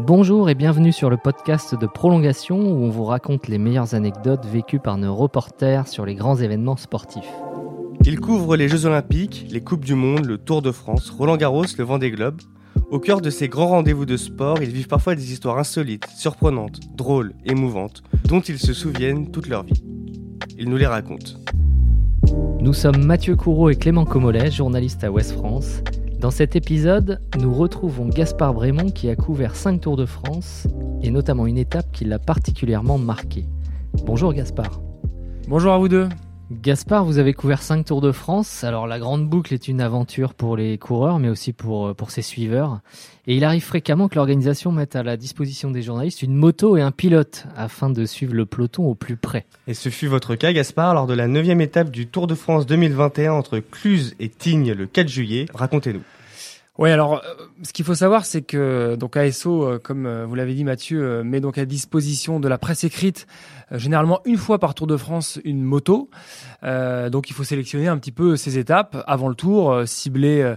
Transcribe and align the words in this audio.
Bonjour 0.00 0.48
et 0.48 0.54
bienvenue 0.54 0.92
sur 0.92 1.10
le 1.10 1.16
podcast 1.16 1.74
de 1.74 1.84
Prolongation 1.88 2.56
où 2.56 2.84
on 2.84 2.88
vous 2.88 3.02
raconte 3.02 3.48
les 3.48 3.58
meilleures 3.58 3.94
anecdotes 3.94 4.46
vécues 4.46 4.78
par 4.78 4.96
nos 4.96 5.12
reporters 5.12 5.88
sur 5.88 6.06
les 6.06 6.14
grands 6.14 6.36
événements 6.36 6.76
sportifs. 6.76 7.28
Ils 8.04 8.20
couvrent 8.20 8.54
les 8.54 8.68
Jeux 8.68 8.86
Olympiques, 8.86 9.46
les 9.50 9.60
Coupes 9.60 9.84
du 9.84 9.96
Monde, 9.96 10.24
le 10.24 10.38
Tour 10.38 10.62
de 10.62 10.70
France, 10.70 11.10
Roland 11.10 11.36
Garros, 11.36 11.64
le 11.76 11.82
Vendée 11.82 12.12
Globe. 12.12 12.40
Au 12.92 13.00
cœur 13.00 13.20
de 13.20 13.28
ces 13.28 13.48
grands 13.48 13.66
rendez-vous 13.66 14.06
de 14.06 14.16
sport, 14.16 14.62
ils 14.62 14.70
vivent 14.70 14.86
parfois 14.86 15.16
des 15.16 15.32
histoires 15.32 15.58
insolites, 15.58 16.06
surprenantes, 16.14 16.78
drôles, 16.94 17.34
émouvantes, 17.44 18.04
dont 18.24 18.40
ils 18.40 18.60
se 18.60 18.74
souviennent 18.74 19.32
toute 19.32 19.48
leur 19.48 19.64
vie. 19.64 19.82
Ils 20.56 20.70
nous 20.70 20.76
les 20.76 20.86
racontent. 20.86 21.32
Nous 22.60 22.72
sommes 22.72 23.04
Mathieu 23.04 23.34
Courreau 23.34 23.68
et 23.68 23.74
Clément 23.74 24.04
Comolet, 24.04 24.52
journalistes 24.52 25.02
à 25.02 25.10
Ouest 25.10 25.32
France. 25.32 25.82
Dans 26.20 26.32
cet 26.32 26.56
épisode, 26.56 27.20
nous 27.40 27.54
retrouvons 27.54 28.08
Gaspard 28.08 28.52
Brémond 28.52 28.90
qui 28.90 29.08
a 29.08 29.14
couvert 29.14 29.54
5 29.54 29.80
Tours 29.80 29.96
de 29.96 30.04
France 30.04 30.66
et 31.00 31.12
notamment 31.12 31.46
une 31.46 31.58
étape 31.58 31.92
qui 31.92 32.04
l'a 32.04 32.18
particulièrement 32.18 32.98
marqué. 32.98 33.44
Bonjour 34.04 34.32
Gaspard. 34.32 34.80
Bonjour 35.46 35.72
à 35.72 35.78
vous 35.78 35.88
deux. 35.88 36.08
Gaspard, 36.50 37.04
vous 37.04 37.18
avez 37.18 37.34
couvert 37.34 37.62
5 37.62 37.84
Tours 37.84 38.00
de 38.00 38.10
France. 38.10 38.64
Alors 38.64 38.86
la 38.86 38.98
grande 38.98 39.28
boucle 39.28 39.52
est 39.52 39.68
une 39.68 39.82
aventure 39.82 40.32
pour 40.32 40.56
les 40.56 40.78
coureurs, 40.78 41.18
mais 41.18 41.28
aussi 41.28 41.52
pour, 41.52 41.88
euh, 41.88 41.94
pour 41.94 42.10
ses 42.10 42.22
suiveurs. 42.22 42.80
Et 43.26 43.36
il 43.36 43.44
arrive 43.44 43.62
fréquemment 43.62 44.08
que 44.08 44.14
l'organisation 44.14 44.72
mette 44.72 44.96
à 44.96 45.02
la 45.02 45.18
disposition 45.18 45.70
des 45.70 45.82
journalistes 45.82 46.22
une 46.22 46.34
moto 46.34 46.78
et 46.78 46.80
un 46.80 46.90
pilote 46.90 47.44
afin 47.54 47.90
de 47.90 48.06
suivre 48.06 48.32
le 48.32 48.46
peloton 48.46 48.86
au 48.86 48.94
plus 48.94 49.16
près. 49.16 49.44
Et 49.66 49.74
ce 49.74 49.90
fut 49.90 50.06
votre 50.06 50.36
cas, 50.36 50.54
Gaspard, 50.54 50.94
lors 50.94 51.06
de 51.06 51.12
la 51.12 51.28
9 51.28 51.60
étape 51.60 51.90
du 51.90 52.06
Tour 52.06 52.26
de 52.26 52.34
France 52.34 52.64
2021 52.64 53.32
entre 53.32 53.58
Cluse 53.58 54.14
et 54.18 54.30
Tignes 54.30 54.72
le 54.72 54.86
4 54.86 55.06
juillet. 55.06 55.44
Racontez-nous. 55.52 56.02
Oui, 56.78 56.90
alors 56.90 57.14
euh, 57.14 57.18
ce 57.64 57.72
qu'il 57.72 57.84
faut 57.84 57.96
savoir, 57.96 58.24
c'est 58.24 58.42
que 58.42 58.94
donc 58.94 59.16
ASO, 59.16 59.64
euh, 59.64 59.78
comme 59.80 60.06
euh, 60.06 60.24
vous 60.24 60.36
l'avez 60.36 60.54
dit 60.54 60.62
Mathieu, 60.62 61.24
met 61.24 61.40
donc 61.40 61.58
à 61.58 61.64
disposition 61.64 62.38
de 62.38 62.46
la 62.46 62.56
presse 62.56 62.84
écrite 62.84 63.26
généralement 63.72 64.20
une 64.24 64.38
fois 64.38 64.58
par 64.60 64.74
Tour 64.74 64.86
de 64.86 64.96
France 64.96 65.38
une 65.44 65.62
moto. 65.62 66.08
donc 66.62 67.28
il 67.28 67.34
faut 67.34 67.44
sélectionner 67.44 67.86
un 67.86 67.98
petit 67.98 68.12
peu 68.12 68.36
ces 68.36 68.56
étapes 68.56 69.04
avant 69.06 69.28
le 69.28 69.34
tour, 69.34 69.82
cibler 69.84 70.54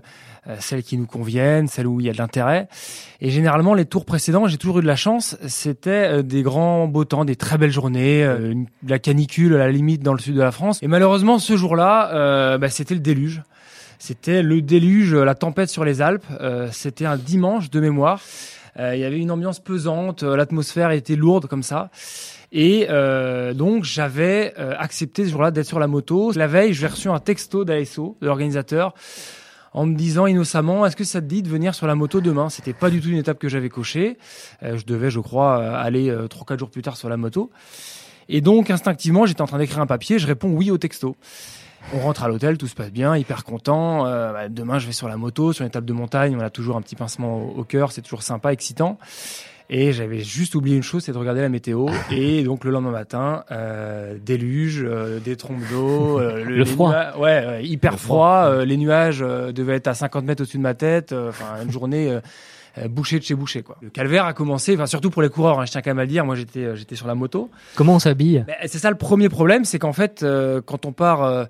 celles 0.60 0.82
qui 0.82 0.98
nous 0.98 1.08
conviennent, 1.08 1.68
celles 1.68 1.88
où 1.88 2.00
il 2.00 2.06
y 2.06 2.10
a 2.10 2.14
de 2.14 2.18
l'intérêt. 2.18 2.70
Et 3.20 3.30
généralement, 3.30 3.74
les 3.74 3.84
tours 3.84 4.06
précédents, 4.06 4.48
j'ai 4.48 4.58
toujours 4.58 4.80
eu 4.80 4.82
de 4.82 4.88
la 4.88 4.96
chance, 4.96 5.36
c'était 5.46 6.24
des 6.24 6.42
grands 6.42 6.88
beaux 6.88 7.04
temps, 7.04 7.26
des 7.26 7.36
très 7.36 7.58
belles 7.58 7.72
journées, 7.72 8.24
de 8.24 8.90
la 8.90 9.00
canicule 9.00 9.56
à 9.56 9.58
la 9.58 9.72
limite 9.72 10.04
dans 10.04 10.14
le 10.14 10.20
sud 10.20 10.36
de 10.36 10.42
la 10.42 10.54
France. 10.54 10.80
Et 10.82 10.88
malheureusement, 10.88 11.38
ce 11.38 11.58
jour-là, 11.58 12.58
bah, 12.58 12.70
c'était 12.70 12.94
le 12.94 13.02
déluge. 13.02 13.42
C'était 14.04 14.42
le 14.42 14.64
déluge, 14.64 15.14
la 15.14 15.36
tempête 15.36 15.70
sur 15.70 15.86
les 15.86 16.02
Alpes. 16.02 16.26
Euh, 16.40 16.70
c'était 16.72 17.06
un 17.06 17.18
dimanche 17.18 17.70
de 17.70 17.80
mémoire. 17.80 18.20
Euh, 18.80 18.96
il 18.96 19.00
y 19.00 19.04
avait 19.04 19.20
une 19.20 19.30
ambiance 19.30 19.60
pesante, 19.60 20.24
euh, 20.24 20.36
l'atmosphère 20.36 20.90
était 20.90 21.16
lourde 21.16 21.46
comme 21.46 21.62
ça. 21.62 21.92
Et 22.52 22.88
donc 23.54 23.84
j'avais 23.84 24.56
accepté 24.58 25.26
ce 25.26 25.30
jour-là 25.30 25.52
d'être 25.52 25.68
sur 25.68 25.80
la 25.80 25.86
moto. 25.86 26.32
La 26.32 26.48
veille, 26.48 26.74
j'ai 26.74 26.88
reçu 26.88 27.10
un 27.10 27.20
texto 27.20 27.64
d'ASO, 27.64 28.18
de 28.22 28.26
l'organisateur, 28.26 28.96
en 29.72 29.86
me 29.86 29.96
disant 29.96 30.26
innocemment 30.26 30.86
est-ce 30.86 30.96
que 30.96 31.04
ça 31.04 31.22
te 31.22 31.28
dit 31.28 31.44
de 31.44 31.48
venir 31.48 31.76
sur 31.76 31.86
la 31.86 31.94
moto 31.94 32.22
demain? 32.22 32.50
C'était 32.50 32.74
pas 32.74 32.90
du 32.90 33.00
tout 33.00 33.08
une 33.08 33.20
étape 33.20 33.38
que 33.38 33.48
j'avais 33.50 33.70
cochée. 33.70 34.18
je 34.64 34.84
devais, 34.84 35.12
je 35.12 35.20
crois, 35.20 35.64
aller 35.78 36.14
trois 36.30 36.46
quatre 36.46 36.60
jours 36.60 36.72
plus 36.72 36.82
tard 36.82 36.98
sur 36.98 37.08
la 37.08 37.18
moto. 37.18 37.52
Et 38.28 38.42
donc 38.42 38.70
instinctivement, 38.70 39.28
j'étais 39.28 39.44
en 39.44 39.48
train 39.48 39.60
d'écrire 39.60 39.80
un 39.80 39.88
papier. 39.88 40.18
Je 40.18 40.28
réponds 40.28 40.50
oui 40.50 40.72
au 40.72 40.78
texto. 40.80 41.16
On 41.94 42.00
rentre 42.00 42.24
à 42.24 42.28
l'hôtel, 42.28 42.58
tout 42.58 42.68
se 42.68 42.76
passe 42.76 42.92
bien, 42.92 43.18
hyper 43.18 43.44
content. 43.44 44.06
Euh, 44.06 44.32
bah, 44.32 44.50
demain, 44.50 44.80
je 44.80 44.88
vais 44.88 44.94
sur 44.94 45.08
la 45.08 45.18
moto, 45.18 45.54
sur 45.54 45.64
une 45.64 45.70
étape 45.70 45.86
de 45.86 45.94
montagne. 45.94 46.36
On 46.38 46.42
a 46.42 46.50
toujours 46.50 46.78
un 46.78 46.82
petit 46.82 46.96
pincement 46.96 47.44
au, 47.56 47.64
cœur, 47.64 47.92
c'est 47.92 48.02
toujours 48.02 48.24
sympa, 48.24 48.54
excitant. 48.54 48.98
Et 49.70 49.94
j'avais 49.94 50.20
juste 50.20 50.56
oublié 50.56 50.76
une 50.76 50.84
chose, 50.84 51.04
c'est 51.04 51.14
de 51.14 51.18
regarder 51.18 51.42
la 51.42 51.50
météo. 51.50 51.88
Et 52.12 52.44
donc 52.44 52.64
le 52.64 52.72
lendemain 52.72 52.92
matin, 52.92 53.44
euh, 53.52 54.18
déluge, 54.24 54.84
euh, 54.84 55.20
des 55.20 55.36
trompes 55.36 55.64
d'eau, 55.70 56.20
le, 56.44 56.66
froid, 56.66 56.94
ouais, 57.18 57.66
hyper 57.66 58.00
froid. 58.00 58.64
les 58.64 58.78
nuages 58.78 59.20
devaient 59.20 59.76
être 59.76 59.88
à 59.88 59.94
50 59.94 60.26
mètres 60.26 60.44
au-dessus 60.44 60.58
de 60.58 60.64
ma 60.64 60.74
tête. 60.74 61.14
Enfin, 61.14 61.64
une 61.64 61.72
journée 61.72 62.10
euh, 62.10 62.20
boucher 62.90 63.20
de 63.20 63.24
chez 63.24 63.36
boucher 63.36 63.64
quoi. 63.64 63.78
Le 63.82 63.90
calvaire 63.90 64.26
a 64.26 64.34
commencé, 64.34 64.76
enfin 64.76 64.86
surtout 64.86 65.10
pour 65.10 65.22
les 65.22 65.30
coureurs, 65.30 65.60
hein, 65.60 65.66
je 65.66 65.72
tiens 65.72 65.82
quand 65.82 65.90
même 65.90 66.00
à 66.00 66.04
le 66.04 66.08
dire. 66.08 66.26
Moi 66.26 66.36
j'étais 66.36 66.60
euh, 66.60 66.76
j'étais 66.76 66.96
sur 66.96 67.08
la 67.08 67.16
moto. 67.16 67.50
Comment 67.76 67.96
on 67.96 68.00
s'habille? 68.00 68.44
Ben, 68.48 68.56
C'est 68.66 68.80
ça 68.80 68.90
le 68.90 68.98
premier 68.98 69.30
problème, 69.30 69.66
c'est 69.66 69.80
qu'en 69.80 69.94
fait 69.94 70.24
euh, 70.24 70.62
quand 70.62 70.86
on 70.86 70.94
part 70.94 71.48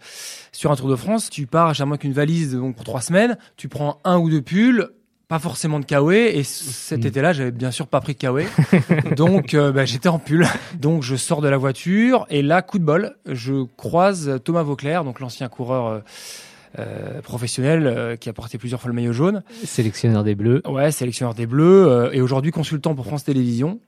sur 0.52 0.72
un 0.72 0.76
Tour 0.76 0.90
de 0.90 0.96
France, 0.96 1.30
tu 1.30 1.48
pars 1.48 1.80
à 1.80 1.86
moins 1.86 1.98
qu'une 1.98 2.14
valise 2.14 2.56
donc 2.56 2.76
pour 2.76 2.86
trois 2.86 3.02
semaines, 3.02 3.38
tu 3.58 3.68
prends 3.68 4.00
un 4.04 4.18
ou 4.18 4.30
deux 4.30 4.42
pulls, 4.42 4.90
pas 5.28 5.40
forcément 5.40 5.80
de 5.80 5.86
kawaii 5.86 6.38
et 6.38 6.44
cet 6.44 7.04
mm. 7.04 7.08
été-là 7.08 7.34
j'avais 7.34 7.52
bien 7.52 7.72
sûr 7.72 7.88
pas 7.88 8.02
pris 8.02 8.14
de 8.14 8.18
kawaii 8.18 8.48
donc 9.16 9.56
ben, 9.56 9.86
j'étais 9.86 10.10
en 10.10 10.20
pull 10.20 10.46
donc 10.78 11.04
je 11.04 11.16
sors 11.16 11.42
de 11.42 11.48
la 11.48 11.58
voiture 11.58 12.26
et 12.30 12.42
là 12.42 12.62
coup 12.62 12.80
de 12.80 12.84
bol 12.84 13.16
je 13.26 13.64
croise 13.78 14.40
Thomas 14.44 14.64
Vauclair 14.64 15.06
donc 15.06 15.22
l'ancien 15.22 15.48
coureur 15.48 15.88
euh, 15.88 16.00
professionnel 17.22 17.86
euh, 17.86 18.16
qui 18.16 18.30
a 18.30 18.34
porté 18.34 18.58
plusieurs 18.58 18.80
fois 18.82 18.90
le 18.90 18.96
maillot 18.96 19.14
jaune. 19.14 19.44
Sélectionneur 19.64 20.24
des 20.24 20.36
Bleus. 20.36 20.62
Ouais, 20.68 20.92
sélectionneur 20.92 21.34
des 21.34 21.46
Bleus 21.46 21.88
euh, 21.88 22.12
et 22.12 22.22
aujourd'hui 22.22 22.52
consultant 22.52 22.96
pour 22.96 23.06
France 23.06 23.24
Télévisions. 23.24 23.80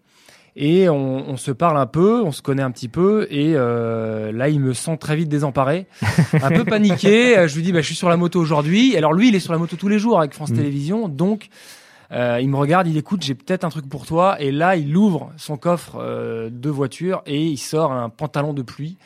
Et 0.55 0.87
on, 0.87 1.29
on, 1.29 1.37
se 1.37 1.51
parle 1.51 1.79
un 1.79 1.87
peu, 1.87 2.21
on 2.21 2.31
se 2.31 2.43
connaît 2.43 2.61
un 2.61 2.69
petit 2.69 2.87
peu, 2.87 3.25
et 3.31 3.53
là 3.53 4.49
il 4.49 4.59
me 4.59 4.73
sent 4.73 4.97
très 4.97 5.15
vite 5.15 5.27
désemparé, 5.27 5.87
un 6.33 6.51
peu 6.51 6.63
paniqué. 6.63 7.43
Je 7.47 7.55
lui 7.55 7.63
dis 7.63 7.71
bah, 7.71 7.81
je 7.81 7.87
suis 7.87 7.95
sur 7.95 8.07
la 8.07 8.17
moto 8.17 8.39
aujourd'hui. 8.39 8.95
Alors 8.95 9.13
lui 9.13 9.29
il 9.29 9.35
est 9.35 9.39
sur 9.39 9.51
la 9.51 9.57
moto 9.57 9.75
tous 9.77 9.87
les 9.87 9.97
jours 9.97 10.19
avec 10.19 10.35
France 10.35 10.51
mm. 10.51 10.55
Télévisions, 10.55 11.07
donc 11.07 11.49
il 12.11 12.47
me 12.47 12.55
regarde, 12.55 12.85
il 12.85 12.97
écoute, 12.97 13.23
j'ai 13.23 13.33
peut-être 13.33 13.63
un 13.63 13.69
truc 13.69 13.89
pour 13.89 14.05
toi. 14.05 14.39
Et 14.39 14.51
là, 14.51 14.75
il 14.75 14.95
ouvre 14.95 15.31
son 15.37 15.57
coffre 15.57 15.97
de 16.51 16.69
voiture 16.69 17.23
et 17.25 17.43
il 17.43 17.57
sort 17.57 17.91
un 17.91 18.09
pantalon 18.09 18.53
de 18.53 18.61
pluie 18.61 18.97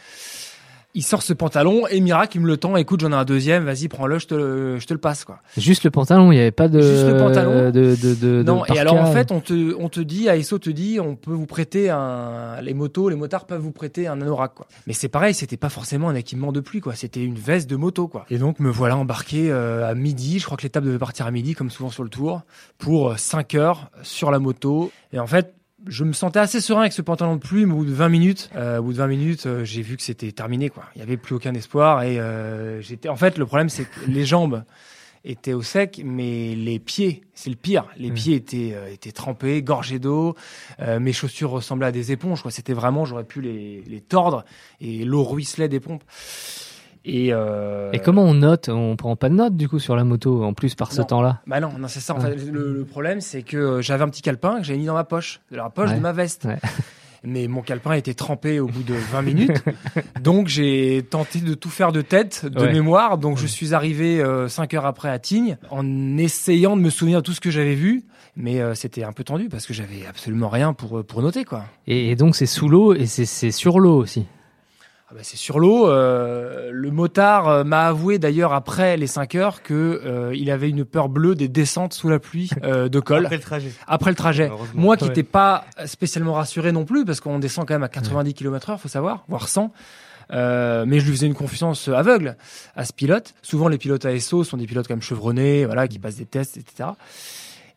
il 0.97 1.03
sort 1.03 1.21
ce 1.21 1.31
pantalon 1.31 1.85
et 1.87 1.99
miracle, 1.99 2.37
il 2.37 2.39
me 2.41 2.47
le 2.47 2.57
tend. 2.57 2.75
Écoute, 2.75 3.01
j'en 3.01 3.11
ai 3.11 3.15
un 3.15 3.23
deuxième, 3.23 3.65
vas-y, 3.65 3.87
prends-le, 3.87 4.17
je 4.17 4.25
te, 4.25 4.77
je 4.79 4.85
te 4.87 4.93
le 4.93 4.99
passe, 4.99 5.25
quoi. 5.25 5.41
Juste 5.55 5.83
le 5.83 5.91
pantalon, 5.91 6.31
il 6.31 6.35
n'y 6.35 6.41
avait 6.41 6.49
pas 6.49 6.67
de. 6.67 6.81
Juste 6.81 7.05
le 7.05 7.17
pantalon. 7.17 7.69
De, 7.69 7.95
de, 7.95 8.15
de, 8.15 8.41
non, 8.41 8.65
et 8.65 8.79
alors 8.79 8.95
en 8.95 9.11
fait, 9.11 9.31
on 9.31 9.39
te, 9.39 9.75
on 9.75 9.89
te 9.89 9.99
dit, 9.99 10.27
ASO 10.27 10.57
te 10.57 10.71
dit, 10.71 10.99
on 10.99 11.15
peut 11.15 11.33
vous 11.33 11.45
prêter 11.45 11.91
un, 11.91 12.59
les 12.63 12.73
motos, 12.73 13.09
les 13.09 13.15
motards 13.15 13.45
peuvent 13.45 13.61
vous 13.61 13.71
prêter 13.71 14.07
un 14.07 14.19
anorak, 14.21 14.55
quoi. 14.55 14.67
Mais 14.87 14.93
c'est 14.93 15.07
pareil, 15.07 15.35
c'était 15.35 15.55
pas 15.55 15.69
forcément 15.69 16.09
un 16.09 16.15
équipement 16.15 16.51
de 16.51 16.61
pluie, 16.61 16.81
quoi. 16.81 16.95
C'était 16.95 17.23
une 17.23 17.37
veste 17.37 17.69
de 17.69 17.75
moto, 17.75 18.07
quoi. 18.07 18.25
Et 18.31 18.39
donc, 18.39 18.59
me 18.59 18.71
voilà 18.71 18.97
embarqué 18.97 19.51
euh, 19.51 19.87
à 19.87 19.93
midi. 19.93 20.39
Je 20.39 20.45
crois 20.45 20.57
que 20.57 20.63
l'étape 20.63 20.83
devait 20.83 20.97
partir 20.97 21.27
à 21.27 21.31
midi, 21.31 21.53
comme 21.53 21.69
souvent 21.69 21.91
sur 21.91 22.03
le 22.03 22.09
tour, 22.09 22.41
pour 22.79 23.19
5 23.19 23.53
heures 23.53 23.91
sur 24.01 24.31
la 24.31 24.39
moto. 24.39 24.91
Et 25.13 25.19
en 25.19 25.27
fait, 25.27 25.53
je 25.87 26.03
me 26.03 26.13
sentais 26.13 26.39
assez 26.39 26.61
serein 26.61 26.81
avec 26.81 26.93
ce 26.93 27.01
pantalon 27.01 27.35
de 27.35 27.41
mais 27.51 27.73
au 27.73 27.77
bout 27.77 27.85
de 27.85 27.93
20 27.93 28.09
minutes, 28.09 28.49
euh, 28.55 28.79
au 28.79 28.83
bout 28.83 28.93
de 28.93 28.97
20 28.97 29.07
minutes, 29.07 29.45
euh, 29.45 29.63
j'ai 29.63 29.81
vu 29.81 29.97
que 29.97 30.03
c'était 30.03 30.31
terminé, 30.31 30.69
quoi. 30.69 30.85
Il 30.95 30.99
y 30.99 31.01
avait 31.01 31.17
plus 31.17 31.35
aucun 31.35 31.53
espoir 31.53 32.03
et 32.03 32.19
euh, 32.19 32.81
j'étais. 32.81 33.09
En 33.09 33.15
fait, 33.15 33.37
le 33.37 33.45
problème, 33.45 33.69
c'est 33.69 33.85
que 33.85 34.05
les 34.07 34.25
jambes 34.25 34.63
étaient 35.23 35.53
au 35.53 35.61
sec, 35.61 36.01
mais 36.05 36.55
les 36.55 36.79
pieds, 36.79 37.23
c'est 37.33 37.49
le 37.49 37.55
pire. 37.55 37.85
Les 37.97 38.11
mmh. 38.11 38.13
pieds 38.13 38.35
étaient 38.35 38.71
euh, 38.73 38.91
étaient 38.91 39.11
trempés, 39.11 39.61
gorgés 39.61 39.99
d'eau. 39.99 40.35
mes 40.79 41.13
chaussures 41.13 41.51
ressemblaient 41.51 41.87
à 41.87 41.91
des 41.91 42.11
éponges, 42.11 42.41
quoi. 42.41 42.51
C'était 42.51 42.73
vraiment, 42.73 43.05
j'aurais 43.05 43.25
pu 43.25 43.41
les, 43.41 43.83
les 43.87 44.01
tordre 44.01 44.45
et 44.79 45.03
l'eau 45.05 45.23
ruisselait 45.23 45.69
des 45.69 45.79
pompes. 45.79 46.03
Et, 47.07 47.29
euh... 47.31 47.89
et, 47.93 47.99
comment 47.99 48.23
on 48.23 48.33
note 48.33 48.67
On 48.67 48.97
prend 48.97 49.15
pas 49.15 49.29
de 49.29 49.33
note 49.33 49.55
du 49.55 49.69
coup 49.69 49.79
sur 49.79 49.95
la 49.95 50.03
moto 50.03 50.43
en 50.43 50.53
plus 50.53 50.75
par 50.75 50.91
ce 50.91 51.01
temps-là 51.01 51.41
Bah 51.47 51.61
non, 51.61 51.71
non 51.79 51.87
c'est 51.87 52.01
ça. 52.01 52.13
En 52.13 52.19
fait, 52.19 52.35
le, 52.35 52.83
problème 52.83 53.21
c'est 53.21 53.43
que 53.43 53.81
j'avais 53.81 54.03
un 54.03 54.09
petit 54.09 54.21
calepin 54.21 54.57
que 54.57 54.63
j'avais 54.63 54.77
mis 54.77 54.85
dans 54.85 54.93
ma 54.93 55.05
poche, 55.05 55.39
dans 55.49 55.63
la 55.63 55.69
poche 55.69 55.93
de 55.93 55.99
ma 55.99 56.11
veste. 56.11 56.45
Ouais. 56.45 56.57
Mais 57.23 57.47
mon 57.47 57.61
calepin 57.61 57.93
était 57.93 58.13
trempé 58.13 58.59
au 58.59 58.67
bout 58.67 58.83
de 58.83 58.93
20 58.93 59.21
minutes. 59.21 59.63
donc 60.21 60.47
j'ai 60.47 61.03
tenté 61.09 61.39
de 61.39 61.53
tout 61.55 61.69
faire 61.69 61.91
de 61.91 62.01
tête, 62.01 62.45
de 62.45 62.67
mémoire. 62.67 63.17
Donc 63.17 63.37
je 63.37 63.47
suis 63.47 63.73
arrivé 63.73 64.21
euh, 64.21 64.47
5 64.47 64.73
heures 64.75 64.85
après 64.85 65.09
à 65.09 65.17
Tignes 65.17 65.57
en 65.71 66.17
essayant 66.17 66.77
de 66.77 66.81
me 66.81 66.89
souvenir 66.89 67.19
de 67.19 67.25
tout 67.25 67.33
ce 67.33 67.41
que 67.41 67.51
j'avais 67.51 67.75
vu. 67.75 68.03
Mais 68.35 68.61
euh, 68.61 68.75
c'était 68.75 69.03
un 69.03 69.13
peu 69.13 69.23
tendu 69.23 69.49
parce 69.49 69.65
que 69.65 69.73
j'avais 69.73 70.05
absolument 70.07 70.49
rien 70.49 70.73
pour, 70.73 71.03
pour 71.03 71.21
noter. 71.21 71.43
quoi. 71.43 71.65
Et, 71.87 72.11
et 72.11 72.15
donc 72.15 72.35
c'est 72.35 72.45
sous 72.45 72.69
l'eau 72.69 72.93
et 72.93 73.07
c'est 73.07 73.51
sur 73.51 73.79
l'eau 73.79 73.97
aussi 73.97 74.27
ah 75.09 75.13
bah, 75.13 75.21
c'est 75.23 75.37
sur 75.37 75.57
l'eau. 75.59 75.89
Euh, 75.89 76.69
le 76.73 76.91
motard 76.91 77.47
euh, 77.47 77.63
m'a 77.63 77.87
avoué 77.87 78.19
d'ailleurs 78.19 78.51
après 78.51 78.97
les 78.97 79.07
5 79.07 79.35
heures 79.35 79.63
que 79.63 80.01
euh, 80.03 80.35
il 80.35 80.51
avait 80.51 80.69
une 80.69 80.83
peur 80.83 81.07
bleue 81.07 81.33
des 81.33 81.47
descentes 81.47 81.93
sous 81.93 82.09
la 82.09 82.19
pluie 82.19 82.49
de 82.61 82.99
col. 82.99 83.25
Après 83.25 83.37
le 83.37 83.41
trajet. 83.41 83.71
Après 83.87 84.11
le 84.11 84.17
trajet. 84.17 84.51
Moi 84.73 84.97
qui 84.97 85.05
n'étais 85.05 85.23
pas 85.23 85.63
spécialement 85.85 86.33
rassuré 86.33 86.73
non 86.73 86.83
plus 86.83 87.05
parce 87.05 87.21
qu'on 87.21 87.39
descend 87.39 87.65
quand 87.65 87.75
même 87.75 87.83
à 87.83 87.89
90 87.89 88.33
km/h, 88.33 88.77
faut 88.77 88.89
savoir, 88.89 89.23
voire 89.29 89.47
100. 89.47 89.71
mais 90.29 90.99
je 90.99 91.05
lui 91.05 91.13
faisais 91.13 91.27
une 91.27 91.35
confiance 91.35 91.87
aveugle 91.87 92.35
à 92.75 92.83
ce 92.83 92.91
pilote. 92.91 93.33
Souvent, 93.41 93.69
les 93.69 93.77
pilotes 93.77 94.03
ASO 94.03 94.43
sont 94.43 94.57
des 94.57 94.65
pilotes 94.65 94.89
quand 94.89 94.95
même 94.95 95.01
chevronnés, 95.01 95.65
voilà, 95.65 95.87
qui 95.87 95.99
passent 95.99 96.17
des 96.17 96.25
tests, 96.25 96.57
etc. 96.57 96.89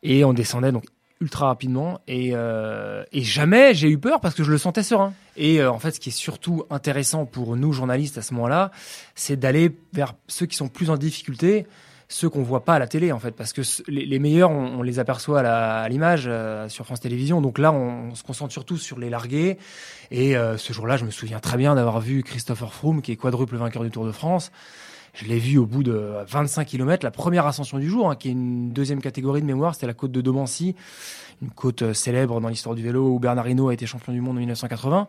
Et 0.02 0.24
on 0.24 0.32
descendait 0.32 0.72
donc 0.72 0.84
ultra 1.20 1.46
rapidement 1.46 2.00
et, 2.08 2.30
euh, 2.32 3.04
et 3.12 3.22
jamais 3.22 3.74
j'ai 3.74 3.88
eu 3.88 3.98
peur 3.98 4.20
parce 4.20 4.34
que 4.34 4.42
je 4.42 4.50
le 4.50 4.58
sentais 4.58 4.82
serein. 4.82 5.12
Et 5.36 5.60
euh, 5.60 5.70
en 5.70 5.78
fait, 5.78 5.92
ce 5.92 6.00
qui 6.00 6.08
est 6.08 6.12
surtout 6.12 6.64
intéressant 6.70 7.26
pour 7.26 7.56
nous 7.56 7.72
journalistes 7.72 8.18
à 8.18 8.22
ce 8.22 8.34
moment-là, 8.34 8.70
c'est 9.14 9.36
d'aller 9.36 9.76
vers 9.92 10.14
ceux 10.28 10.46
qui 10.46 10.56
sont 10.56 10.68
plus 10.68 10.90
en 10.90 10.96
difficulté, 10.96 11.66
ceux 12.10 12.28
qu'on 12.28 12.42
voit 12.42 12.64
pas 12.64 12.74
à 12.74 12.78
la 12.78 12.88
télé 12.88 13.12
en 13.12 13.20
fait 13.20 13.30
parce 13.30 13.52
que 13.52 13.62
les, 13.88 14.18
meilleurs 14.18 14.50
on, 14.50 14.82
les 14.82 14.98
aperçoit 14.98 15.40
à 15.40 15.88
l'image 15.88 16.24
euh, 16.26 16.68
sur 16.68 16.84
France 16.84 17.00
Télévisions 17.00 17.40
donc 17.40 17.58
là 17.58 17.72
on, 17.72 18.16
se 18.16 18.24
concentre 18.24 18.52
surtout 18.52 18.76
sur 18.76 18.98
les 18.98 19.08
largués 19.08 19.58
et 20.10 20.36
euh, 20.36 20.58
ce 20.58 20.72
jour-là 20.72 20.96
je 20.96 21.04
me 21.04 21.12
souviens 21.12 21.38
très 21.38 21.56
bien 21.56 21.76
d'avoir 21.76 22.00
vu 22.00 22.24
Christopher 22.24 22.74
Froome 22.74 23.00
qui 23.00 23.12
est 23.12 23.16
quadruple 23.16 23.56
vainqueur 23.56 23.84
du 23.84 23.90
Tour 23.90 24.04
de 24.04 24.12
France 24.12 24.50
je 25.14 25.24
l'ai 25.26 25.38
vu 25.38 25.58
au 25.58 25.66
bout 25.66 25.82
de 25.82 26.12
25 26.26 26.66
km 26.66 27.04
la 27.04 27.10
première 27.10 27.46
ascension 27.46 27.78
du 27.78 27.88
jour 27.88 28.10
hein, 28.10 28.16
qui 28.16 28.28
est 28.28 28.32
une 28.32 28.70
deuxième 28.70 29.00
catégorie 29.00 29.40
de 29.40 29.46
mémoire 29.46 29.74
c'était 29.74 29.86
la 29.86 29.94
côte 29.94 30.12
de 30.12 30.20
Domancy 30.20 30.74
une 31.42 31.50
côte 31.50 31.82
euh, 31.82 31.94
célèbre 31.94 32.40
dans 32.40 32.48
l'histoire 32.48 32.74
du 32.74 32.82
vélo 32.82 33.08
où 33.08 33.18
Bernard 33.18 33.48
Hinault 33.48 33.68
a 33.68 33.74
été 33.74 33.86
champion 33.86 34.12
du 34.12 34.20
monde 34.20 34.36
en 34.36 34.40
1980 34.40 35.08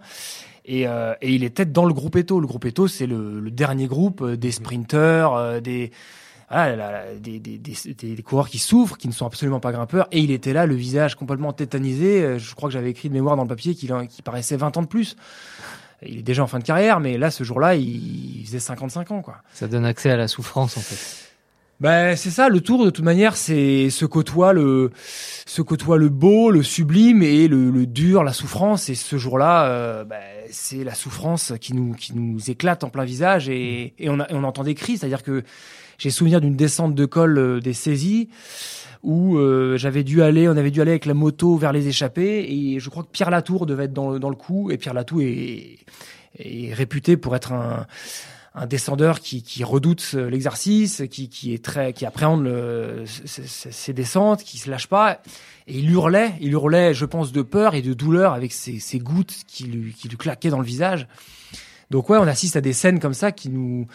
et, 0.63 0.83
et, 0.83 0.87
il 1.33 1.43
était 1.43 1.65
dans 1.65 1.85
le 1.85 1.93
groupe 1.93 2.15
Eto. 2.17 2.39
Le 2.39 2.45
groupe 2.45 2.65
Eto, 2.65 2.87
c'est 2.87 3.07
le, 3.07 3.39
le, 3.39 3.49
dernier 3.49 3.87
groupe 3.87 4.23
des 4.23 4.51
sprinteurs, 4.51 5.59
des, 5.59 5.89
ah, 6.53 6.75
des, 7.17 7.39
des, 7.39 7.57
des, 7.57 8.23
coureurs 8.23 8.49
qui 8.49 8.59
souffrent, 8.59 8.97
qui 8.97 9.07
ne 9.07 9.13
sont 9.13 9.25
absolument 9.25 9.61
pas 9.61 9.71
grimpeurs. 9.71 10.09
Et 10.11 10.19
il 10.19 10.31
était 10.31 10.51
là, 10.51 10.65
le 10.65 10.75
visage 10.75 11.15
complètement 11.15 11.53
tétanisé. 11.53 12.21
Euh, 12.21 12.39
je 12.39 12.55
crois 12.55 12.67
que 12.67 12.73
j'avais 12.73 12.89
écrit 12.89 13.07
de 13.07 13.13
mémoire 13.13 13.37
dans 13.37 13.43
le 13.43 13.47
papier 13.47 13.73
qu'il 13.73 13.89
paraissait 14.25 14.57
20 14.57 14.75
ans 14.75 14.81
de 14.81 14.87
plus. 14.87 15.15
Il 16.03 16.19
est 16.19 16.23
déjà 16.23 16.43
en 16.43 16.47
fin 16.47 16.59
de 16.59 16.63
carrière, 16.63 16.99
mais 16.99 17.17
là, 17.17 17.31
ce 17.31 17.43
jour-là, 17.43 17.75
il, 17.75 18.43
faisait 18.45 18.59
55 18.59 19.11
ans. 19.11 19.21
Quoi. 19.21 19.37
Ça 19.53 19.67
donne 19.67 19.85
accès 19.85 20.09
à 20.09 20.17
la 20.17 20.27
souffrance, 20.27 20.77
en 20.77 20.81
fait. 20.81 21.30
Ben, 21.81 22.15
c'est 22.15 22.29
ça, 22.29 22.47
le 22.47 22.61
tour, 22.61 22.85
de 22.85 22.91
toute 22.91 23.03
manière, 23.03 23.35
c'est 23.35 23.89
ce 23.89 24.05
côtoie 24.05 24.53
le, 24.53 24.91
ce 25.47 25.63
côtoie 25.63 25.97
le 25.97 26.09
beau, 26.09 26.51
le 26.51 26.61
sublime 26.61 27.23
et 27.23 27.47
le, 27.47 27.71
le 27.71 27.87
dur, 27.87 28.23
la 28.23 28.33
souffrance. 28.33 28.87
Et 28.89 28.93
ce 28.93 29.17
jour-là, 29.17 29.65
euh, 29.65 30.03
ben, 30.03 30.21
c'est 30.51 30.83
la 30.83 30.93
souffrance 30.93 31.53
qui 31.59 31.73
nous, 31.73 31.93
qui 31.93 32.15
nous 32.15 32.51
éclate 32.51 32.83
en 32.83 32.89
plein 32.89 33.03
visage 33.03 33.49
et, 33.49 33.95
et 33.97 34.09
on, 34.11 34.19
a, 34.19 34.27
on 34.29 34.43
entend 34.43 34.63
des 34.63 34.75
cris. 34.75 34.99
C'est-à-dire 34.99 35.23
que 35.23 35.41
j'ai 35.97 36.11
souvenir 36.11 36.39
d'une 36.39 36.55
descente 36.55 36.93
de 36.93 37.05
col 37.05 37.35
euh, 37.39 37.59
des 37.59 37.73
saisies 37.73 38.29
où 39.01 39.39
euh, 39.39 39.75
j'avais 39.77 40.03
dû 40.03 40.21
aller, 40.21 40.47
on 40.47 40.57
avait 40.57 40.69
dû 40.69 40.81
aller 40.81 40.91
avec 40.91 41.07
la 41.07 41.15
moto 41.15 41.57
vers 41.57 41.73
les 41.73 41.87
échappées 41.87 42.45
et 42.47 42.79
je 42.79 42.89
crois 42.91 43.01
que 43.01 43.09
Pierre 43.11 43.31
Latour 43.31 43.65
devait 43.65 43.85
être 43.85 43.93
dans, 43.93 44.19
dans 44.19 44.29
le 44.29 44.35
coup 44.35 44.69
et 44.69 44.77
Pierre 44.77 44.93
Latour 44.93 45.21
est, 45.23 45.79
est 46.37 46.75
réputé 46.75 47.17
pour 47.17 47.35
être 47.35 47.53
un, 47.53 47.87
un 48.53 48.65
descendeur 48.65 49.21
qui, 49.21 49.43
qui 49.43 49.63
redoute 49.63 50.13
l'exercice, 50.13 51.03
qui, 51.09 51.29
qui 51.29 51.53
est 51.53 51.63
très, 51.63 51.93
qui 51.93 52.05
appréhende 52.05 52.43
le, 52.43 53.05
ses, 53.05 53.93
descentes, 53.93 54.43
qui 54.43 54.57
se 54.57 54.69
lâche 54.69 54.87
pas. 54.87 55.21
Et 55.67 55.79
il 55.79 55.89
hurlait, 55.89 56.33
il 56.41 56.51
hurlait, 56.51 56.93
je 56.93 57.05
pense, 57.05 57.31
de 57.31 57.41
peur 57.41 57.75
et 57.75 57.81
de 57.81 57.93
douleur 57.93 58.33
avec 58.33 58.51
ses, 58.51 58.79
ses 58.79 58.99
gouttes 58.99 59.35
qui 59.47 59.63
lui, 59.63 59.93
qui 59.93 60.09
lui 60.09 60.17
claquaient 60.17 60.49
dans 60.49 60.59
le 60.59 60.65
visage. 60.65 61.07
Donc 61.91 62.09
ouais, 62.09 62.17
on 62.17 62.27
assiste 62.27 62.55
à 62.57 62.61
des 62.61 62.73
scènes 62.73 62.99
comme 62.99 63.13
ça 63.13 63.31
qui 63.31 63.49
nous, 63.49 63.87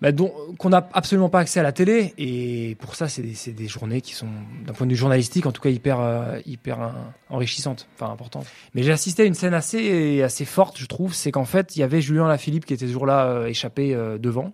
bah, 0.00 0.10
qu'on 0.58 0.68
n'a 0.68 0.88
absolument 0.92 1.28
pas 1.28 1.40
accès 1.40 1.58
à 1.58 1.64
la 1.64 1.72
télé. 1.72 2.14
Et 2.18 2.76
pour 2.76 2.94
ça, 2.94 3.08
c'est 3.08 3.22
des, 3.22 3.52
des, 3.52 3.66
journées 3.66 4.00
qui 4.00 4.14
sont, 4.14 4.28
d'un 4.64 4.72
point 4.72 4.86
de 4.86 4.92
vue 4.92 4.96
journalistique, 4.96 5.46
en 5.46 5.52
tout 5.52 5.60
cas 5.60 5.70
hyper, 5.70 6.00
euh, 6.00 6.38
hyper 6.46 6.80
euh, 6.80 6.90
enrichissantes, 7.30 7.88
enfin 7.94 8.12
importantes. 8.12 8.46
Mais 8.74 8.84
j'ai 8.84 8.92
assisté 8.92 9.24
à 9.24 9.26
une 9.26 9.34
scène 9.34 9.54
assez, 9.54 10.22
assez 10.22 10.44
forte, 10.44 10.78
je 10.78 10.86
trouve. 10.86 11.14
C'est 11.14 11.32
qu'en 11.32 11.44
fait, 11.44 11.74
il 11.74 11.80
y 11.80 11.82
avait 11.82 12.00
Julien 12.00 12.28
Lafilippe 12.28 12.64
qui 12.64 12.74
était 12.74 12.86
ce 12.86 12.92
jour-là 12.92 13.26
euh, 13.26 13.46
échappé 13.46 13.96
devant. 14.20 14.52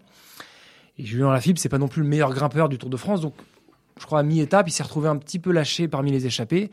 Et 0.98 1.04
Julien 1.04 1.30
Lafilippe, 1.30 1.58
c'est 1.58 1.68
pas 1.68 1.78
non 1.78 1.88
plus 1.88 2.02
le 2.02 2.08
meilleur 2.08 2.32
grimpeur 2.32 2.70
du 2.70 2.78
Tour 2.78 2.88
de 2.88 2.96
France. 2.96 3.20
Donc, 3.20 3.34
je 4.00 4.06
crois 4.06 4.20
à 4.20 4.22
mi-étape, 4.22 4.66
il 4.68 4.72
s'est 4.72 4.82
retrouvé 4.82 5.08
un 5.08 5.16
petit 5.16 5.38
peu 5.38 5.52
lâché 5.52 5.88
parmi 5.88 6.10
les 6.10 6.26
échappés. 6.26 6.70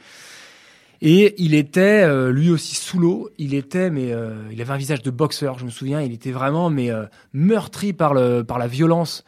Et 1.01 1.33
il 1.41 1.55
était 1.55 2.03
euh, 2.03 2.31
lui 2.31 2.51
aussi 2.51 2.75
sous 2.75 2.99
l'eau. 2.99 3.31
Il 3.39 3.55
était, 3.55 3.89
mais 3.89 4.11
euh, 4.11 4.35
il 4.51 4.61
avait 4.61 4.73
un 4.73 4.77
visage 4.77 5.01
de 5.01 5.09
boxeur. 5.09 5.57
Je 5.57 5.65
me 5.65 5.71
souviens, 5.71 6.01
il 6.01 6.13
était 6.13 6.31
vraiment 6.31 6.69
mais 6.69 6.91
euh, 6.91 7.05
meurtri 7.33 7.91
par 7.91 8.13
le 8.13 8.43
par 8.43 8.59
la 8.59 8.67
violence 8.67 9.25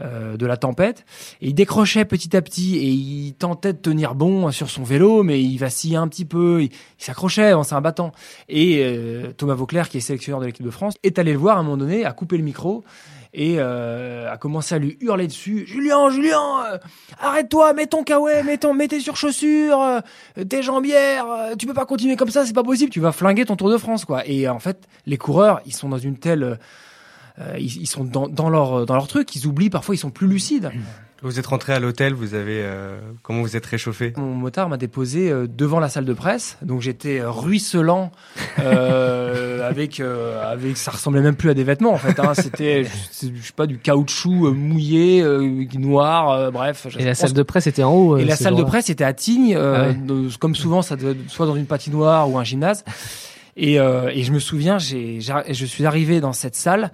de 0.00 0.46
la 0.46 0.56
tempête. 0.56 1.04
Et 1.40 1.48
il 1.48 1.54
décrochait 1.54 2.04
petit 2.04 2.36
à 2.36 2.42
petit 2.42 2.76
et 2.76 2.88
il 2.88 3.34
tentait 3.34 3.72
de 3.72 3.78
tenir 3.78 4.14
bon 4.14 4.50
sur 4.50 4.68
son 4.68 4.82
vélo, 4.82 5.22
mais 5.22 5.42
il 5.42 5.56
vacillait 5.56 5.96
un 5.96 6.08
petit 6.08 6.24
peu. 6.24 6.62
Il, 6.62 6.70
s'accrochait, 6.98 7.52
c'est 7.64 7.74
un 7.74 7.80
battant. 7.80 8.12
Et 8.48 8.84
Thomas 9.36 9.54
Vauclair, 9.54 9.88
qui 9.88 9.98
est 9.98 10.00
sélectionneur 10.00 10.40
de 10.40 10.46
l'équipe 10.46 10.64
de 10.64 10.70
France, 10.70 10.94
est 11.02 11.18
allé 11.18 11.32
le 11.32 11.38
voir 11.38 11.56
à 11.56 11.60
un 11.60 11.62
moment 11.62 11.78
donné, 11.78 12.04
a 12.04 12.12
coupé 12.12 12.36
le 12.36 12.44
micro 12.44 12.84
et 13.36 13.56
euh, 13.58 14.32
a 14.32 14.38
commencé 14.38 14.74
à 14.74 14.78
lui 14.78 14.96
hurler 15.00 15.26
dessus. 15.26 15.66
Julien, 15.66 16.08
Julien, 16.08 16.64
euh, 16.72 16.78
arrête-toi, 17.20 17.74
mets 17.74 17.86
ton 17.86 18.02
kawaii, 18.02 18.42
mets 18.42 18.56
ton, 18.56 18.72
mets 18.72 18.88
tes 18.88 18.98
surchaussures, 18.98 19.80
euh, 19.80 20.44
tes 20.44 20.62
jambières. 20.62 21.26
Euh, 21.26 21.54
tu 21.54 21.66
peux 21.66 21.74
pas 21.74 21.84
continuer 21.84 22.16
comme 22.16 22.30
ça, 22.30 22.46
c'est 22.46 22.54
pas 22.54 22.64
possible. 22.64 22.90
Tu 22.90 23.00
vas 23.00 23.12
flinguer 23.12 23.44
ton 23.44 23.54
Tour 23.56 23.70
de 23.70 23.76
France, 23.76 24.06
quoi. 24.06 24.26
Et 24.26 24.48
en 24.48 24.58
fait, 24.58 24.88
les 25.04 25.18
coureurs, 25.18 25.60
ils 25.66 25.74
sont 25.74 25.90
dans 25.90 25.98
une 25.98 26.16
telle, 26.16 26.58
ils, 27.58 27.82
ils, 27.82 27.86
sont 27.86 28.04
dans, 28.04 28.28
dans 28.28 28.48
leur 28.48 28.86
dans 28.86 28.94
leur 28.94 29.08
truc, 29.08 29.34
ils 29.36 29.46
oublient 29.46 29.70
parfois, 29.70 29.94
ils 29.94 29.98
sont 29.98 30.10
plus 30.10 30.26
lucides. 30.26 30.70
Vous 31.22 31.38
êtes 31.38 31.46
rentré 31.46 31.72
à 31.72 31.80
l'hôtel, 31.80 32.12
vous 32.12 32.34
avez 32.34 32.60
euh, 32.62 32.98
comment 33.22 33.40
vous 33.40 33.56
êtes 33.56 33.64
réchauffé? 33.64 34.12
Mon 34.18 34.34
motard 34.34 34.68
m'a 34.68 34.76
déposé 34.76 35.30
euh, 35.30 35.46
devant 35.48 35.80
la 35.80 35.88
salle 35.88 36.04
de 36.04 36.12
presse, 36.12 36.58
donc 36.60 36.82
j'étais 36.82 37.20
euh, 37.20 37.30
ruisselant 37.30 38.12
euh, 38.58 39.66
avec 39.68 40.00
avec 40.00 40.76
ça 40.76 40.90
ressemblait 40.90 41.22
même 41.22 41.34
plus 41.34 41.48
à 41.48 41.54
des 41.54 41.64
vêtements 41.64 41.94
en 41.94 41.98
fait. 41.98 42.20
Hein. 42.20 42.34
C'était 42.34 42.84
je 42.84 43.42
sais 43.42 43.52
pas 43.56 43.66
du 43.66 43.78
caoutchouc 43.78 44.52
mouillé, 44.52 45.24
noir, 45.78 46.52
bref. 46.52 46.86
Et 46.98 47.04
la 47.04 47.14
salle 47.14 47.32
de 47.32 47.42
presse 47.42 47.66
était 47.66 47.82
en 47.82 47.94
haut. 47.94 48.18
Et 48.18 48.24
la 48.26 48.36
salle 48.36 48.54
de 48.54 48.62
presse 48.62 48.90
était 48.90 49.04
à 49.04 49.14
Tignes, 49.14 49.56
ah 49.56 49.88
comme 50.38 50.54
souvent 50.54 50.82
ça 50.82 50.96
soit 51.28 51.46
dans 51.46 51.56
une 51.56 51.66
patinoire 51.66 52.30
ou 52.30 52.38
un 52.38 52.44
gymnase. 52.44 52.84
Et, 53.56 53.74
et 53.76 54.22
je 54.22 54.32
me 54.32 54.38
souviens, 54.38 54.78
j'ai 54.78 55.20
je 55.20 55.64
suis 55.64 55.86
arrivé 55.86 56.20
dans 56.20 56.32
cette 56.32 56.56
salle 56.56 56.90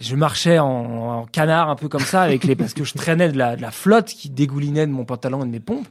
je 0.00 0.16
marchais 0.16 0.58
en, 0.58 1.26
canard 1.30 1.70
un 1.70 1.76
peu 1.76 1.88
comme 1.88 2.00
ça 2.00 2.22
avec 2.22 2.44
les 2.44 2.56
parce 2.56 2.74
que 2.74 2.84
je 2.84 2.94
traînais 2.94 3.30
de 3.30 3.38
la, 3.38 3.56
de 3.56 3.62
la 3.62 3.70
flotte 3.70 4.06
qui 4.06 4.28
dégoulinait 4.28 4.86
de 4.86 4.92
mon 4.92 5.04
pantalon 5.04 5.42
et 5.42 5.46
de 5.46 5.50
mes 5.50 5.60
pompes 5.60 5.86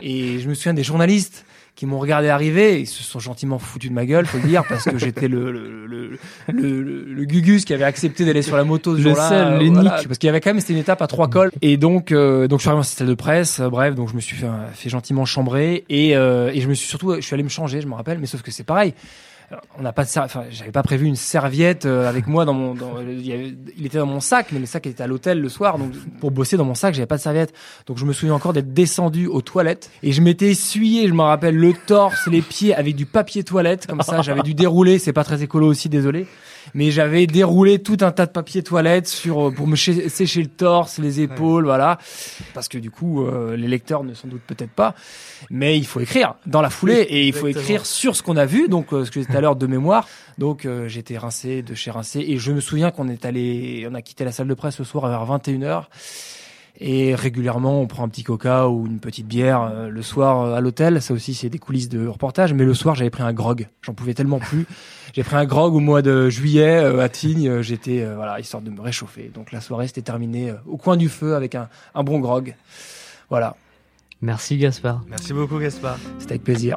et 0.00 0.38
je 0.38 0.48
me 0.48 0.54
souviens 0.54 0.74
des 0.74 0.82
journalistes 0.82 1.44
qui 1.76 1.86
m'ont 1.86 1.98
regardé 1.98 2.28
arriver 2.28 2.80
et 2.80 2.86
se 2.86 3.02
sont 3.02 3.18
gentiment 3.18 3.58
foutus 3.58 3.90
de 3.90 3.94
ma 3.94 4.06
gueule, 4.06 4.26
faut 4.26 4.38
le 4.38 4.46
dire, 4.46 4.62
parce 4.68 4.84
que 4.84 4.96
j'étais 4.96 5.26
le 5.26 5.50
le, 5.50 5.86
le, 5.86 6.18
le, 6.52 7.04
le, 7.04 7.24
gugus 7.24 7.64
qui 7.64 7.74
avait 7.74 7.84
accepté 7.84 8.24
d'aller 8.24 8.42
sur 8.42 8.56
la 8.56 8.62
moto 8.62 8.96
ce 8.96 9.02
jour-là. 9.02 9.28
Seul, 9.28 9.58
l'unique. 9.58 9.88
parce 9.88 10.18
qu'il 10.18 10.28
y 10.28 10.30
avait 10.30 10.40
quand 10.40 10.50
même, 10.50 10.60
c'était 10.60 10.74
une 10.74 10.78
étape 10.78 11.02
à 11.02 11.08
trois 11.08 11.28
cols. 11.28 11.50
Et 11.62 11.76
donc, 11.76 12.12
euh, 12.12 12.46
donc 12.46 12.60
je 12.60 12.62
suis 12.62 12.68
arrivé 12.68 12.78
dans 12.78 12.84
cette 12.84 12.98
salle 12.98 13.08
de 13.08 13.14
presse, 13.14 13.58
euh, 13.58 13.68
bref, 13.68 13.96
donc 13.96 14.08
je 14.08 14.14
me 14.14 14.20
suis 14.20 14.36
fait, 14.36 14.46
fait 14.72 14.88
gentiment 14.88 15.24
chambrer 15.24 15.84
et, 15.88 16.16
euh, 16.16 16.52
et 16.54 16.60
je 16.60 16.68
me 16.68 16.74
suis 16.74 16.86
surtout, 16.86 17.16
je 17.16 17.20
suis 17.22 17.34
allé 17.34 17.42
me 17.42 17.48
changer, 17.48 17.80
je 17.80 17.88
me 17.88 17.94
rappelle, 17.94 18.18
mais 18.20 18.26
sauf 18.26 18.42
que 18.42 18.52
c'est 18.52 18.62
pareil 18.62 18.94
on 19.78 19.82
n'a 19.82 19.92
pas 19.92 20.04
enfin 20.18 20.44
j'avais 20.50 20.70
pas 20.70 20.82
prévu 20.82 21.06
une 21.06 21.16
serviette 21.16 21.86
euh, 21.86 22.08
avec 22.08 22.26
moi 22.26 22.44
dans 22.44 22.52
mon 22.52 22.74
il, 23.08 23.86
était 23.86 23.98
dans 23.98 24.06
mon 24.06 24.20
sac 24.20 24.48
mais 24.52 24.58
le 24.58 24.66
sac 24.66 24.86
était 24.86 25.02
à 25.02 25.06
l'hôtel 25.06 25.40
le 25.40 25.48
soir 25.48 25.78
donc 25.78 25.92
pour 26.20 26.30
bosser 26.30 26.56
dans 26.56 26.64
mon 26.64 26.74
sac 26.74 26.94
j'avais 26.94 27.06
pas 27.06 27.16
de 27.16 27.22
serviette. 27.22 27.52
Donc 27.86 27.98
je 27.98 28.04
me 28.04 28.12
souviens 28.12 28.34
encore 28.34 28.52
d'être 28.52 28.72
descendu 28.72 29.26
aux 29.26 29.42
toilettes 29.42 29.90
et 30.02 30.12
je 30.12 30.20
m'étais 30.20 30.50
essuyé 30.50 31.08
je 31.08 31.14
me 31.14 31.22
rappelle 31.22 31.56
le 31.56 31.72
torse 31.86 32.26
les 32.28 32.42
pieds 32.42 32.74
avec 32.74 32.96
du 32.96 33.06
papier 33.06 33.44
toilette 33.44 33.86
comme 33.86 34.02
ça 34.02 34.22
j'avais 34.22 34.42
dû 34.42 34.54
dérouler 34.54 34.98
c'est 34.98 35.12
pas 35.12 35.24
très 35.24 35.42
écolo 35.42 35.66
aussi 35.66 35.88
désolé 35.88 36.26
mais 36.72 36.90
j'avais 36.90 37.26
déroulé 37.26 37.80
tout 37.80 37.98
un 38.00 38.12
tas 38.12 38.26
de 38.26 38.30
papier 38.30 38.62
toilette 38.62 39.06
sur 39.06 39.52
pour 39.52 39.66
me 39.66 39.76
sécher 39.76 40.42
le 40.42 40.48
torse 40.48 40.98
les 40.98 41.20
épaules 41.20 41.64
voilà. 41.64 41.98
Parce 42.54 42.68
que 42.68 42.78
du 42.78 42.90
coup 42.90 43.26
euh, 43.26 43.56
les 43.56 43.68
lecteurs 43.68 44.04
ne 44.04 44.14
s'en 44.14 44.28
doutent 44.28 44.42
peut-être 44.46 44.70
pas. 44.70 44.94
Mais 45.50 45.76
il 45.76 45.86
faut 45.86 46.00
écrire 46.00 46.34
dans 46.46 46.62
la 46.62 46.70
foulée 46.70 47.02
et 47.08 47.26
il 47.26 47.32
faut 47.32 47.48
écrire 47.48 47.86
sur 47.86 48.16
ce 48.16 48.22
qu'on 48.22 48.36
a 48.36 48.46
vu 48.46 48.68
donc 48.68 48.92
euh, 48.92 49.04
ce 49.04 49.10
que 49.10 49.20
tout 49.20 49.36
à 49.36 49.40
l'heure 49.40 49.56
de 49.56 49.66
mémoire. 49.66 50.08
Donc 50.38 50.64
euh, 50.64 50.88
j'étais 50.88 51.18
rincé 51.18 51.62
de 51.62 51.74
chez 51.74 51.90
rincé. 51.90 52.20
Et 52.20 52.38
je 52.38 52.52
me 52.52 52.60
souviens 52.60 52.90
qu'on 52.90 53.08
est 53.08 53.24
allé 53.24 53.86
on 53.90 53.94
a 53.94 54.02
quitté 54.02 54.24
la 54.24 54.32
salle 54.32 54.48
de 54.48 54.54
presse 54.54 54.76
ce 54.76 54.84
soir 54.84 55.08
vers 55.08 55.38
21h 55.38 55.84
et 56.80 57.14
régulièrement, 57.14 57.80
on 57.80 57.86
prend 57.86 58.02
un 58.02 58.08
petit 58.08 58.24
coca 58.24 58.68
ou 58.68 58.86
une 58.86 58.98
petite 58.98 59.26
bière 59.26 59.62
euh, 59.62 59.88
le 59.88 60.02
soir 60.02 60.40
euh, 60.40 60.54
à 60.54 60.60
l'hôtel. 60.60 61.00
Ça 61.00 61.14
aussi, 61.14 61.34
c'est 61.34 61.48
des 61.48 61.58
coulisses 61.58 61.88
de 61.88 62.06
reportage. 62.06 62.52
Mais 62.52 62.64
le 62.64 62.74
soir, 62.74 62.96
j'avais 62.96 63.10
pris 63.10 63.22
un 63.22 63.32
grog. 63.32 63.68
J'en 63.82 63.94
pouvais 63.94 64.14
tellement 64.14 64.40
plus. 64.40 64.66
J'ai 65.14 65.22
pris 65.22 65.36
un 65.36 65.44
grog 65.44 65.74
au 65.74 65.80
mois 65.80 66.02
de 66.02 66.28
juillet 66.30 66.82
euh, 66.82 67.00
à 67.00 67.08
Tignes. 67.08 67.62
J'étais, 67.62 68.04
voilà, 68.14 68.40
histoire 68.40 68.62
de 68.62 68.70
me 68.70 68.80
réchauffer. 68.80 69.30
Donc 69.32 69.52
la 69.52 69.60
soirée, 69.60 69.86
c'était 69.86 70.02
terminé 70.02 70.52
au 70.66 70.76
coin 70.76 70.96
du 70.96 71.08
feu 71.08 71.36
avec 71.36 71.54
un, 71.54 71.68
un 71.94 72.02
bon 72.02 72.18
grog. 72.18 72.56
Voilà. 73.30 73.56
Merci 74.20 74.56
Gaspard. 74.56 75.02
Merci 75.08 75.32
beaucoup 75.32 75.58
Gaspard. 75.58 75.98
C'était 76.18 76.32
avec 76.32 76.44
plaisir. 76.44 76.76